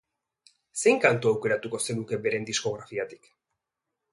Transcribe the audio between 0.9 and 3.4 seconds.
kantu aukeratuko zenuke beren diskografiatik?